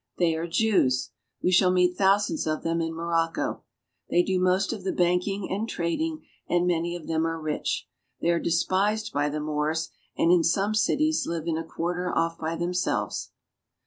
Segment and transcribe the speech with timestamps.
[0.17, 1.11] They are Jews.
[1.43, 3.61] We shall meet thousands of them in Morocco.
[4.09, 7.87] They do most of the banking and trading, and many of them are rich.
[8.19, 12.39] They are despised by the Moors and, in some cities, live in a quarter off
[12.39, 13.29] by themselves.